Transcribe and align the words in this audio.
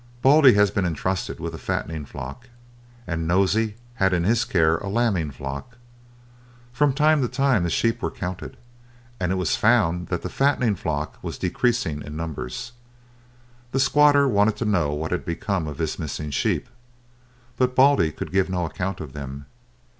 Baldy 0.23 0.53
had 0.55 0.73
been 0.73 0.83
entrusted 0.83 1.39
with 1.39 1.53
a 1.53 1.59
fattening 1.59 2.05
flock, 2.05 2.49
and 3.05 3.27
Nosey 3.27 3.75
had 4.01 4.13
in 4.13 4.23
his 4.23 4.45
care 4.45 4.77
a 4.79 4.89
lambing 4.89 5.29
flock. 5.29 5.77
From 6.73 6.91
time 6.91 7.21
to 7.21 7.27
time 7.27 7.61
the 7.61 7.69
sheep 7.69 8.01
were 8.01 8.09
counted, 8.09 8.57
and 9.19 9.31
it 9.31 9.35
was 9.35 9.55
found 9.55 10.07
that 10.07 10.23
the 10.23 10.27
fattening 10.29 10.73
flock 10.73 11.19
was 11.21 11.37
decreasing 11.37 12.01
in 12.01 12.15
numbers. 12.17 12.71
The 13.73 13.79
squatter 13.79 14.27
wanted 14.27 14.55
to 14.57 14.65
know 14.65 14.91
what 14.91 15.11
had 15.11 15.23
become 15.23 15.67
of 15.67 15.77
his 15.77 15.99
missing 15.99 16.31
sheep, 16.31 16.67
but 17.57 17.75
Baldy 17.75 18.11
could 18.11 18.31
give 18.31 18.49
no 18.49 18.65
account 18.65 19.01
of 19.01 19.13
them. 19.13 19.45